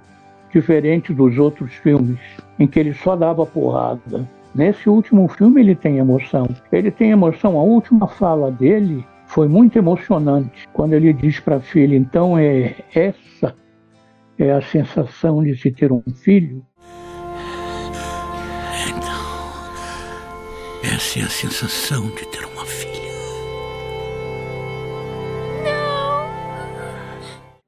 [0.53, 2.21] diferente dos outros filmes,
[2.61, 4.29] em que ele só dava porrada.
[4.55, 6.49] Nesse último filme ele tem emoção.
[6.71, 7.59] Ele tem emoção.
[7.59, 12.77] A última fala dele foi muito emocionante quando ele diz para a filha: então é
[12.95, 13.57] essa
[14.39, 16.65] é a sensação de se ter um filho.
[18.89, 19.11] Então,
[20.85, 22.93] essa é a sensação de ter uma filha.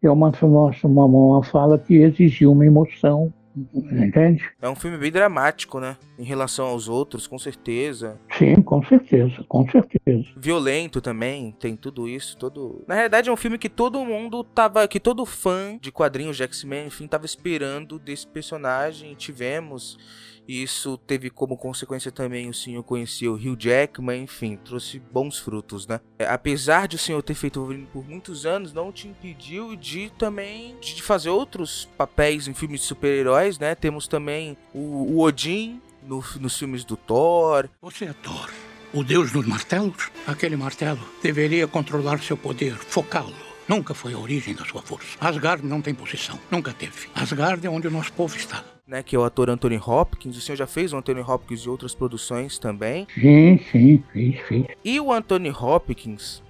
[0.03, 4.51] É uma, uma, uma fala que exigiu uma emoção Entende?
[4.61, 5.97] É um filme bem dramático, né?
[6.19, 8.21] Em relação aos outros, com certeza.
[8.37, 10.29] Sim, com certeza, com certeza.
[10.37, 12.85] Violento também, tem tudo isso, todo.
[12.89, 14.89] Na realidade, é um filme que todo mundo tava.
[14.89, 19.15] Que todo fã de quadrinhos de X-Men, enfim, tava esperando desse personagem.
[19.15, 19.99] Tivemos.
[20.47, 25.87] Isso teve como consequência também o senhor conhecer o Hugh Jackman, enfim, trouxe bons frutos,
[25.87, 26.01] né?
[26.19, 30.11] É, apesar de o senhor ter feito Wolverine por muitos anos, não te impediu de
[30.19, 33.75] também de fazer outros papéis em filmes de super-heróis, né?
[33.75, 37.69] Temos também o, o Odin no, nos filmes do Thor.
[37.81, 38.51] Você é Thor,
[38.93, 40.11] o deus dos martelos?
[40.27, 43.35] Aquele martelo deveria controlar seu poder, focá-lo.
[43.67, 45.17] Nunca foi a origem da sua força.
[45.19, 47.09] Asgard não tem posição, nunca teve.
[47.15, 50.37] Asgard é onde o nosso povo está né, que é o ator Anthony Hopkins.
[50.37, 53.07] O senhor já fez o Anthony Hopkins e outras produções também.
[53.15, 54.67] Sim, sim, fiz, fiz.
[54.85, 56.43] E o Anthony Hopkins,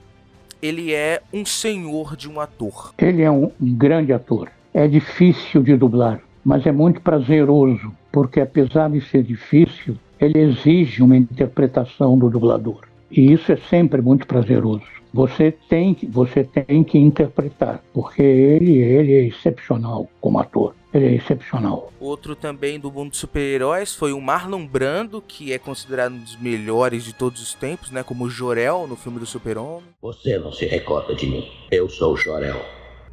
[0.61, 2.93] ele é um senhor de um ator.
[2.99, 4.51] Ele é um grande ator.
[4.73, 11.03] É difícil de dublar, mas é muito prazeroso, porque apesar de ser difícil, ele exige
[11.03, 12.81] uma interpretação do dublador.
[13.11, 14.83] E isso é sempre muito prazeroso.
[15.13, 20.75] Você tem que, você tem que interpretar, porque ele, ele é excepcional como ator.
[20.95, 21.93] Ele é excepcional.
[21.99, 26.37] Outro também do mundo de super-heróis foi o Marlon Brando, que é considerado um dos
[26.41, 28.05] melhores de todos os tempos, né?
[28.05, 29.89] Como Jorel no filme do Super-Homem.
[30.01, 31.49] Você não se recorda de mim.
[31.69, 32.65] Eu sou Jorel.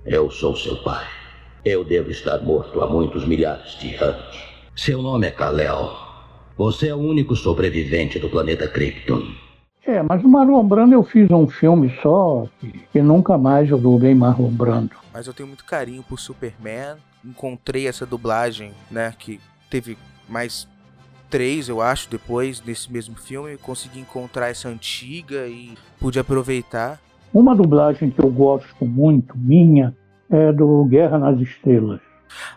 [0.05, 1.03] Eu sou seu pai.
[1.65, 4.43] Eu devo estar morto há muitos milhares de anos.
[4.75, 5.91] Seu nome é Kal-El.
[6.57, 9.23] Você é o único sobrevivente do planeta Krypton.
[9.87, 12.47] É, mas o Marlon Brando eu fiz um filme só
[12.93, 14.91] e nunca mais eu dublei Marlon Brando.
[15.11, 19.13] Mas eu tenho muito carinho por Superman encontrei essa dublagem, né?
[19.17, 20.67] Que teve mais
[21.29, 23.57] três, eu acho, depois desse mesmo filme.
[23.57, 26.99] Consegui encontrar essa antiga e pude aproveitar.
[27.33, 29.95] Uma dublagem que eu gosto muito, minha,
[30.29, 32.01] é do Guerra nas Estrelas.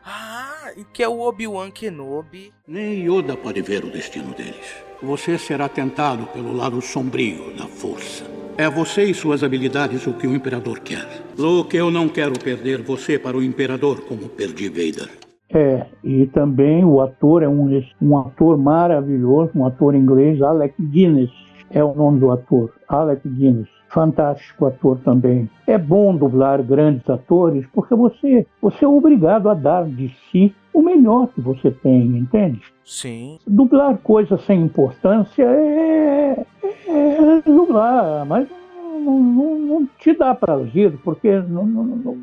[0.04, 2.52] Ah, que é o Obi-Wan Kenobi.
[2.66, 4.84] Nem Yoda pode ver o destino deles.
[5.02, 8.24] Você será tentado pelo lado sombrio da força.
[8.56, 11.04] É você e suas habilidades o que o Imperador quer.
[11.36, 15.10] Luke, eu não quero perder você para o Imperador como perdi Vader.
[15.52, 21.30] É, e também o ator é um, um ator maravilhoso, um ator inglês, Alec Guinness
[21.70, 23.68] é o nome do ator, Alec Guinness.
[23.94, 25.48] Fantástico ator também.
[25.68, 30.82] É bom dublar grandes atores porque você, você é obrigado a dar de si o
[30.82, 32.60] melhor que você tem, entende?
[32.84, 33.38] Sim.
[33.46, 36.44] Dublar coisas sem importância é,
[36.88, 38.48] é dublar, mas
[38.82, 42.18] não, não, não, te dá prazer, porque não, não,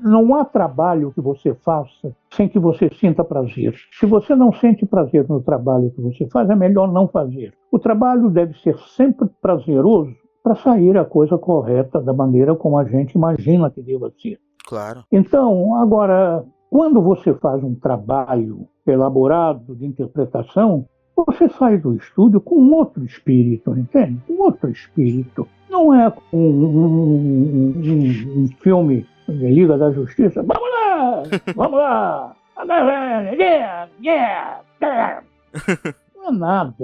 [0.00, 3.74] não há trabalho que você faça sem que você sinta prazer.
[3.98, 7.52] Se você não sente prazer no trabalho que você faz, é melhor não fazer.
[7.72, 12.84] O trabalho deve ser sempre prazeroso para sair a coisa correta da maneira como a
[12.84, 14.38] gente imagina que deva ser.
[14.66, 15.04] Claro.
[15.10, 22.70] Então, agora, quando você faz um trabalho elaborado de interpretação, você sai do estúdio com
[22.72, 24.20] outro espírito, entende?
[24.26, 25.46] Com outro espírito.
[25.68, 30.42] Não é um, um, um, um filme Liga da Justiça.
[30.42, 31.22] Vamos lá!
[31.54, 32.36] Vamos lá!
[32.60, 35.22] Yeah, yeah, yeah.
[36.14, 36.74] Não é nada.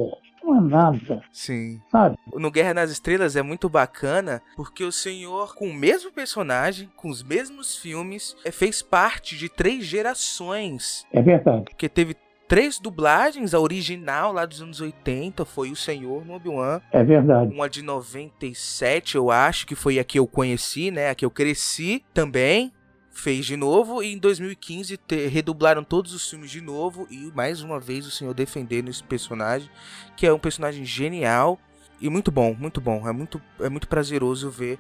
[0.47, 1.81] Não é nada, Sim.
[1.91, 2.17] sabe?
[2.35, 7.09] No Guerra nas Estrelas é muito bacana porque o senhor, com o mesmo personagem, com
[7.09, 11.05] os mesmos filmes, é, fez parte de três gerações.
[11.13, 11.65] É verdade.
[11.65, 16.81] Porque teve três dublagens, a original lá dos anos 80 foi o Senhor no Obi-Wan.
[16.93, 17.53] É verdade.
[17.53, 21.11] Uma de 97, eu acho, que foi a que eu conheci, né?
[21.11, 22.73] A que eu cresci também.
[23.19, 27.63] Fez de novo e em 2015 te- redublaram todos os filmes de novo e mais
[27.63, 29.71] uma vez o senhor defendendo esse personagem,
[30.17, 31.59] que é um personagem genial
[31.99, 33.09] e muito bom, muito bom.
[33.09, 34.79] É muito, é muito prazeroso ver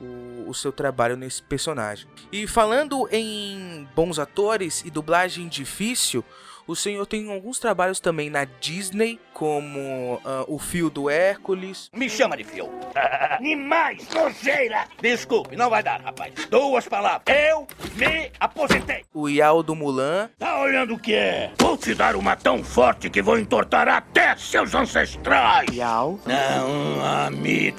[0.00, 2.06] o, o seu trabalho nesse personagem.
[2.30, 6.22] E falando em bons atores e dublagem difícil,
[6.68, 12.08] o senhor tem alguns trabalhos também na Disney, como ah, o fio do Hércules, Me
[12.08, 12.68] chama de fio.
[13.38, 14.84] Animais, nojeira!
[15.00, 16.32] Desculpe, não vai dar, rapaz.
[16.50, 17.22] Duas palavras.
[17.26, 19.04] Eu me aposentei.
[19.14, 21.52] o Yao do Mulan, Tá olhando o que é?
[21.58, 25.68] Vou te dar uma tão forte que vou entortar até seus ancestrais.
[25.74, 27.78] Yao, Não, amigo,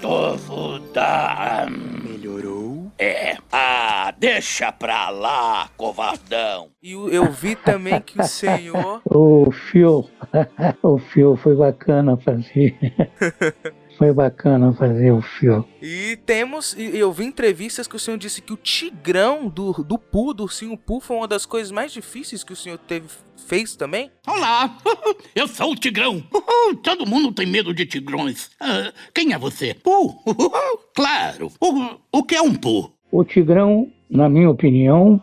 [0.93, 1.67] da.
[1.69, 2.58] melhorou.
[3.01, 3.37] É.
[3.49, 6.69] Ah, deixa pra lá, covardão.
[6.83, 10.09] E eu vi também que o senhor O Fio,
[10.83, 12.77] o Fio foi bacana fazer.
[13.99, 15.65] Foi bacana fazer o Fio.
[15.81, 19.97] E temos, e eu vi entrevistas que o senhor disse que o tigrão do, do
[19.97, 23.09] Pooh, do Ursinho Pooh, foi uma das coisas mais difíceis que o senhor teve,
[23.45, 24.09] fez também?
[24.25, 24.77] Olá,
[25.35, 26.23] eu sou o Tigrão.
[26.81, 28.49] Todo mundo tem medo de tigrões.
[28.61, 29.73] Ah, quem é você?
[29.73, 30.15] Pu?
[30.95, 31.51] Claro.
[31.59, 32.93] O, o que é um Pu?
[33.11, 35.21] O Tigrão, na minha opinião,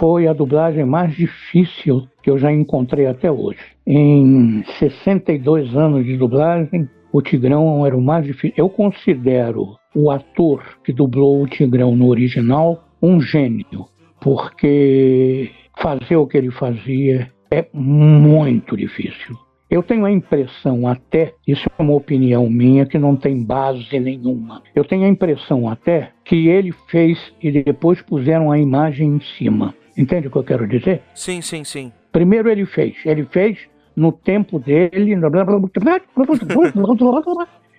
[0.00, 3.60] foi a dublagem mais difícil que eu já encontrei até hoje.
[3.86, 8.52] Em 62 anos de dublagem, o Tigrão era o mais difícil.
[8.58, 13.86] Eu considero o ator que dublou o Tigrão no original um gênio,
[14.20, 19.34] porque fazer o que ele fazia é muito difícil.
[19.70, 24.62] Eu tenho a impressão até, isso é uma opinião minha que não tem base nenhuma.
[24.74, 29.74] Eu tenho a impressão até que ele fez e depois puseram a imagem em cima.
[29.96, 31.00] Entende o que eu quero dizer?
[31.14, 31.90] Sim, sim, sim.
[32.12, 33.58] Primeiro ele fez, ele fez
[33.96, 35.16] no tempo dele,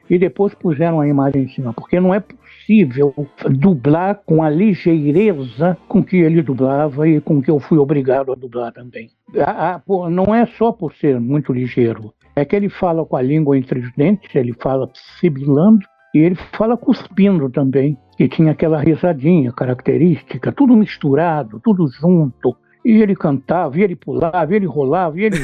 [0.09, 3.13] e depois puseram a imagem em cima, porque não é possível
[3.49, 8.35] dublar com a ligeireza com que ele dublava e com que eu fui obrigado a
[8.35, 9.09] dublar também.
[9.37, 13.21] Ah, ah, não é só por ser muito ligeiro, é que ele fala com a
[13.21, 18.79] língua entre os dentes, ele fala sibilando e ele fala cuspindo também, que tinha aquela
[18.79, 22.55] risadinha característica, tudo misturado, tudo junto.
[22.83, 25.37] E ele cantava, e ele pulava, e ele rolava, e ele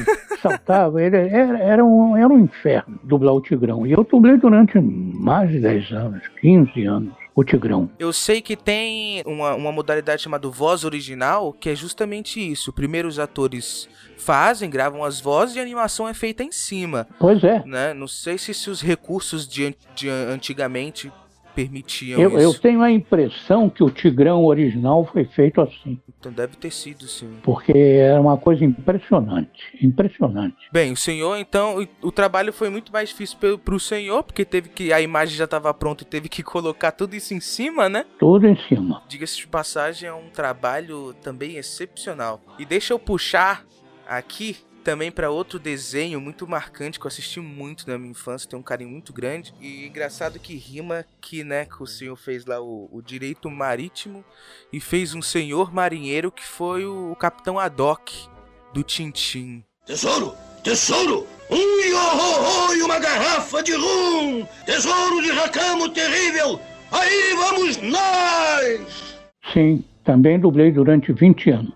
[0.44, 1.02] saltava.
[1.02, 3.88] Ele era, era, um, era um inferno dublar o Tigrão.
[3.88, 7.90] E eu dublei durante mais de 10 anos, 15 anos, o Tigrão.
[7.98, 12.72] Eu sei que tem uma, uma modalidade chamada voz original, que é justamente isso.
[12.72, 17.44] Primeiro os atores fazem, gravam as vozes e a animação é feita em cima, Pois
[17.44, 17.64] é.
[17.66, 17.94] né?
[17.94, 21.12] Não sei se, se os recursos de, de an- antigamente
[21.56, 22.62] permitiam Eu, eu isso.
[22.62, 27.38] tenho a impressão que o Tigrão original foi feito assim, Então deve ter sido, sim.
[27.44, 30.56] porque era uma coisa impressionante, impressionante.
[30.72, 34.44] Bem, o senhor, então, o, o trabalho foi muito mais difícil pro, pro senhor, porque
[34.46, 34.92] teve que.
[34.94, 38.06] A imagem já estava pronta e teve que colocar tudo isso em cima, né?
[38.20, 39.02] Tudo em cima.
[39.08, 42.42] Diga-se de passagem, é um trabalho também excepcional.
[42.60, 43.66] E deixa eu puxar
[44.08, 48.60] aqui também para outro desenho muito marcante que eu assisti muito na minha infância, tenho
[48.60, 49.54] um carinho muito grande.
[49.60, 54.24] E engraçado que rima que, né, que o senhor fez lá o, o direito marítimo
[54.72, 58.28] e fez um senhor marinheiro que foi o, o Capitão Haddock
[58.74, 59.64] do Tintim.
[59.86, 60.36] Tesouro!
[60.64, 61.28] Tesouro!
[61.50, 64.46] Um ioho e uma garrafa de rum!
[64.66, 66.60] Tesouro de racamo terrível!
[66.92, 69.18] Aí vamos nós!
[69.52, 71.74] Sim, também dublei durante 20 anos.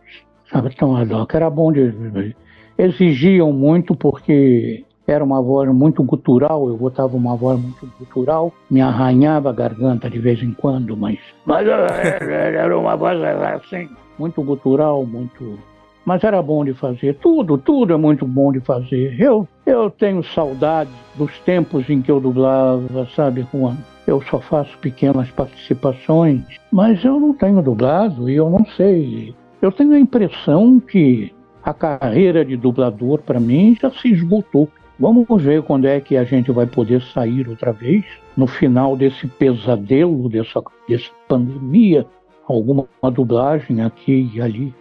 [0.49, 2.35] Capitão Haddock era bom de.
[2.77, 8.81] Exigiam muito porque era uma voz muito gutural, eu botava uma voz muito gutural, me
[8.81, 11.17] arranhava a garganta de vez em quando, mas.
[11.45, 15.57] Mas eh, era uma voz assim, muito gutural, muito.
[16.05, 19.19] Mas era bom de fazer, tudo, tudo é muito bom de fazer.
[19.19, 23.77] Eu, eu tenho saudade dos tempos em que eu dublava, sabe, Juan?
[24.05, 29.35] Eu só faço pequenas participações, mas eu não tenho dublado e eu não sei.
[29.61, 31.33] Eu tenho a impressão que
[31.67, 34.69] a carreira de dublador para mim já se esgotou.
[34.97, 38.05] Vamos ver quando é que a gente vai poder sair outra vez,
[38.37, 42.05] no final desse pesadelo, dessa, dessa pandemia,
[42.47, 44.73] alguma dublagem aqui e ali.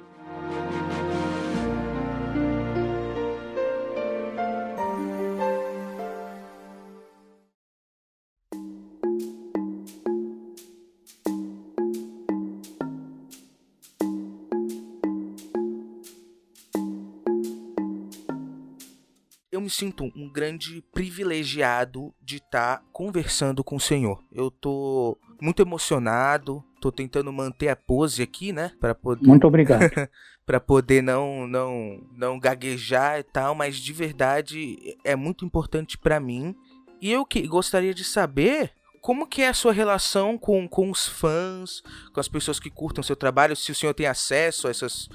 [19.77, 24.23] Sinto um grande privilegiado de estar tá conversando com o senhor.
[24.33, 29.91] Eu tô muito emocionado, tô tentando manter a pose aqui, né, para poder Muito obrigado.
[30.47, 36.21] para poder não não não gaguejar e tal, mas de verdade é muito importante para
[36.21, 36.55] mim.
[37.01, 38.73] E eu que gostaria de saber
[39.03, 43.05] como que é a sua relação com, com os fãs, com as pessoas que curtam
[43.05, 45.09] seu trabalho, se o senhor tem acesso a essas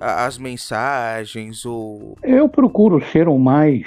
[0.00, 3.86] as mensagens ou Eu procuro ser o mais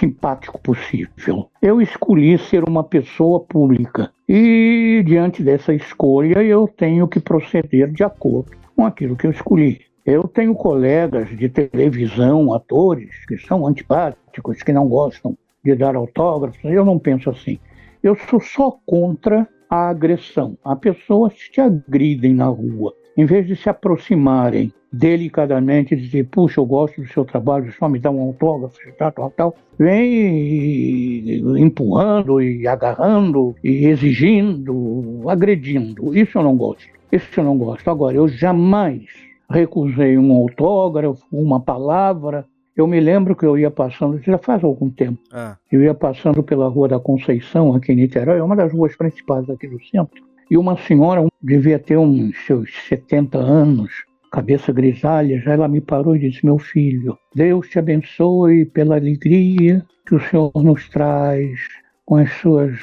[0.00, 1.50] simpático possível.
[1.60, 8.02] Eu escolhi ser uma pessoa pública e diante dessa escolha eu tenho que proceder de
[8.02, 9.80] acordo com aquilo que eu escolhi.
[10.04, 16.62] Eu tenho colegas de televisão, atores, que são antipáticos, que não gostam de dar autógrafos.
[16.62, 17.58] Eu não penso assim.
[18.02, 20.58] Eu sou só contra a agressão.
[20.62, 22.92] Há pessoas que te agridem na rua.
[23.16, 27.88] Em vez de se aproximarem delicadamente e dizer, puxa, eu gosto do seu trabalho, só
[27.88, 36.16] me dá um autógrafo, tal, tal, tal, vem empurrando e agarrando e exigindo, agredindo.
[36.16, 36.88] Isso eu não gosto.
[37.10, 37.88] Isso eu não gosto.
[37.88, 39.04] Agora, eu jamais
[39.48, 42.44] recusei um autógrafo, uma palavra.
[42.76, 45.56] Eu me lembro que eu ia passando, já faz algum tempo, ah.
[45.70, 49.48] eu ia passando pela Rua da Conceição, aqui em Niterói, é uma das ruas principais
[49.48, 50.20] aqui do centro,
[50.50, 53.90] e uma senhora, devia ter uns seus 70 anos,
[54.30, 59.84] cabeça grisalha, já ela me parou e disse: Meu filho, Deus te abençoe pela alegria
[60.06, 61.58] que o Senhor nos traz
[62.04, 62.78] com as suas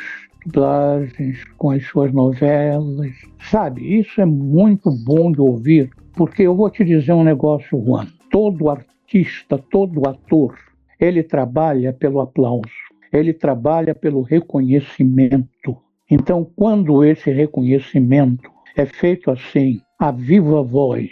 [0.45, 3.11] dublagens, com as suas novelas.
[3.49, 8.07] Sabe, isso é muito bom de ouvir, porque eu vou te dizer um negócio, Juan.
[8.31, 10.57] Todo artista, todo ator,
[10.99, 12.71] ele trabalha pelo aplauso,
[13.11, 15.77] ele trabalha pelo reconhecimento.
[16.11, 21.09] Então, quando esse reconhecimento é feito assim, a viva voz,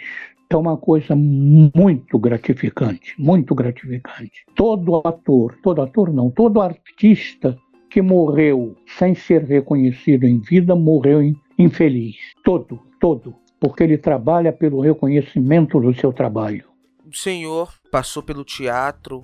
[0.50, 4.44] é uma coisa muito gratificante, muito gratificante.
[4.54, 7.56] Todo ator, todo ator não, todo artista
[7.88, 11.22] que morreu sem ser reconhecido em vida morreu
[11.58, 12.16] infeliz.
[12.44, 16.68] Todo, todo, porque ele trabalha pelo reconhecimento do seu trabalho.
[17.06, 19.22] O senhor passou pelo teatro,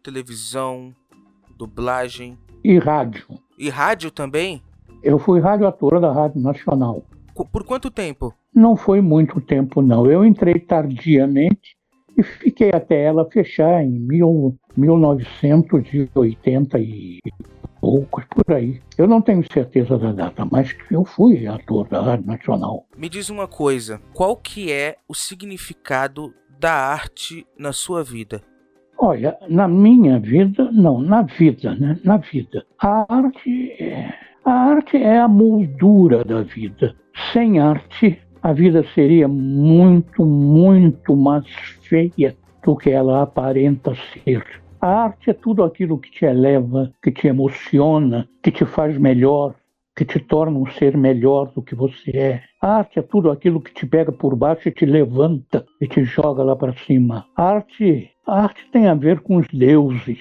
[0.00, 0.94] televisão,
[1.56, 3.26] dublagem e rádio.
[3.58, 4.62] E rádio também?
[5.02, 7.02] Eu fui radioatora da Rádio Nacional.
[7.52, 8.34] Por quanto tempo?
[8.52, 10.10] Não foi muito tempo, não.
[10.10, 11.76] Eu entrei tardiamente
[12.16, 17.20] e fiquei até ela fechar em mil, 1980 e
[17.80, 18.80] poucos, por aí.
[18.96, 22.84] Eu não tenho certeza da data, mas eu fui ator da Rádio Nacional.
[22.96, 28.42] Me diz uma coisa, qual que é o significado da arte na sua vida?
[28.98, 32.00] Olha, na minha vida, não, na vida, né?
[32.02, 32.66] Na vida.
[32.82, 34.12] A arte é,
[34.48, 36.96] a arte é a moldura da vida.
[37.34, 41.46] Sem arte, a vida seria muito, muito mais
[41.82, 42.34] feia
[42.64, 44.42] do que ela aparenta ser.
[44.80, 49.54] A arte é tudo aquilo que te eleva, que te emociona, que te faz melhor,
[49.94, 52.42] que te torna um ser melhor do que você é.
[52.62, 56.02] A arte é tudo aquilo que te pega por baixo e te levanta e te
[56.04, 57.26] joga lá para cima.
[57.36, 60.20] A arte, a arte tem a ver com os deuses.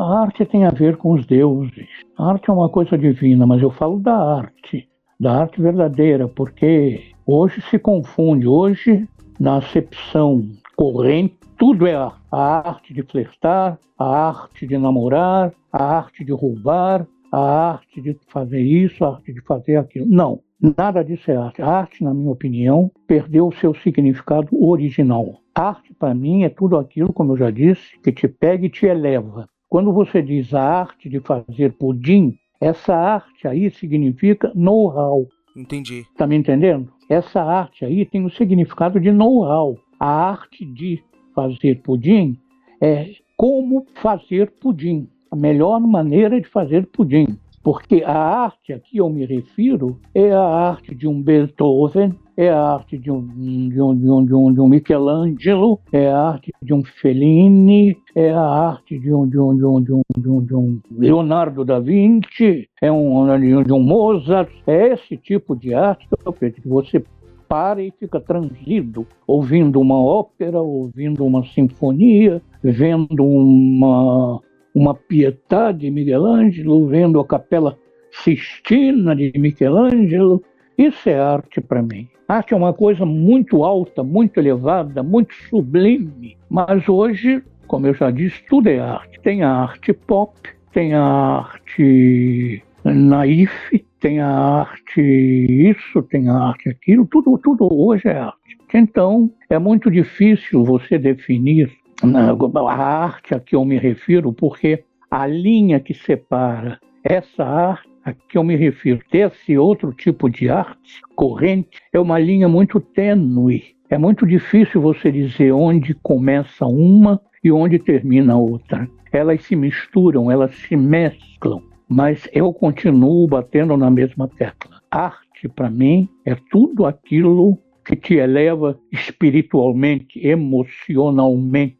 [0.00, 1.86] A arte tem a ver com os deuses.
[2.16, 4.88] A arte é uma coisa divina, mas eu falo da arte
[5.20, 9.06] da arte verdadeira, porque hoje se confunde, hoje
[9.38, 12.18] na acepção corrente, tudo é arte.
[12.32, 18.16] A arte de flertar, a arte de namorar, a arte de roubar, a arte de
[18.28, 20.06] fazer isso, a arte de fazer aquilo.
[20.08, 20.40] Não,
[20.78, 21.60] nada disso é arte.
[21.60, 25.42] A arte, na minha opinião, perdeu o seu significado original.
[25.54, 28.86] Arte, para mim, é tudo aquilo, como eu já disse, que te pega e te
[28.86, 29.46] eleva.
[29.70, 35.28] Quando você diz a arte de fazer pudim, essa arte aí significa know-how.
[35.56, 36.04] Entendi.
[36.16, 36.92] Tá me entendendo?
[37.08, 39.78] Essa arte aí tem o significado de know-how.
[40.00, 41.00] A arte de
[41.32, 42.36] fazer pudim
[42.80, 45.08] é como fazer pudim.
[45.30, 47.38] A melhor maneira de fazer pudim.
[47.62, 52.48] Porque a arte a que eu me refiro é a arte de um Beethoven, é
[52.48, 53.20] a arte de um,
[53.68, 57.94] de um, de um, de um, de um Michelangelo, é a arte de um Fellini,
[58.14, 60.80] é a arte de um, de um, de um, de um, de um, de um
[60.90, 63.26] Leonardo da Vinci, é um,
[63.62, 64.50] de um Mozart.
[64.66, 67.04] É esse tipo de arte que eu que você
[67.46, 74.40] para e fica transido, ouvindo uma ópera, ouvindo uma sinfonia, vendo uma,
[74.74, 77.76] uma Pietà de Michelangelo, vendo a Capela
[78.10, 80.42] Sistina de Michelangelo.
[80.80, 82.08] Isso é arte para mim.
[82.26, 86.38] Arte é uma coisa muito alta, muito elevada, muito sublime.
[86.48, 89.20] Mas hoje, como eu já disse, tudo é arte.
[89.20, 90.32] Tem a arte pop,
[90.72, 98.08] tem a arte naif, tem a arte isso, tem a arte aquilo, tudo, tudo hoje
[98.08, 98.56] é arte.
[98.72, 101.70] Então, é muito difícil você definir
[102.02, 108.12] a arte a que eu me refiro, porque a linha que separa essa arte a
[108.12, 113.76] que eu me refiro, desse outro tipo de arte corrente, é uma linha muito tênue.
[113.88, 118.88] É muito difícil você dizer onde começa uma e onde termina a outra.
[119.12, 124.80] Elas se misturam, elas se mesclam, mas eu continuo batendo na mesma tecla.
[124.90, 131.76] Arte, para mim, é tudo aquilo que te eleva espiritualmente, emocionalmente,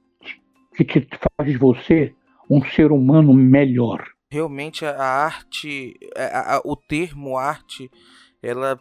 [0.76, 1.06] que te
[1.38, 2.12] faz você
[2.50, 4.02] um ser humano melhor.
[4.32, 7.90] Realmente a arte, a, a, o termo arte,
[8.40, 8.78] ela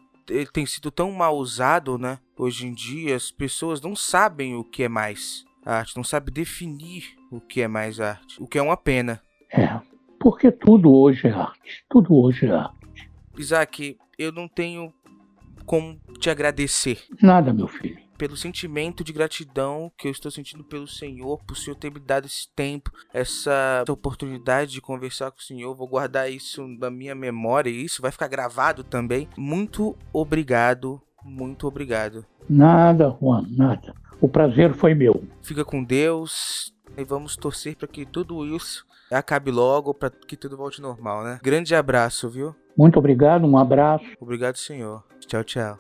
[0.54, 2.20] tem sido tão mal usado, né?
[2.38, 7.16] Hoje em dia as pessoas não sabem o que é mais arte, não sabem definir
[7.32, 9.24] o que é mais arte, o que é uma pena.
[9.52, 9.82] É,
[10.20, 13.12] porque tudo hoje é arte, tudo hoje é arte.
[13.36, 14.94] Isaac, eu não tenho
[15.66, 17.06] como te agradecer.
[17.20, 21.56] Nada, meu filho pelo sentimento de gratidão que eu estou sentindo pelo Senhor, por o
[21.56, 25.74] Senhor ter me dado esse tempo, essa oportunidade de conversar com o Senhor.
[25.74, 29.30] Vou guardar isso na minha memória e isso vai ficar gravado também.
[29.38, 32.26] Muito obrigado, muito obrigado.
[32.50, 33.96] Nada, Juan, nada.
[34.20, 35.24] O prazer foi meu.
[35.42, 40.58] Fica com Deus e vamos torcer para que tudo isso acabe logo, para que tudo
[40.58, 41.40] volte normal, né?
[41.42, 42.54] Grande abraço, viu?
[42.78, 44.06] Muito obrigado, um abraço.
[44.20, 45.06] Obrigado, Senhor.
[45.26, 45.80] Tchau, tchau.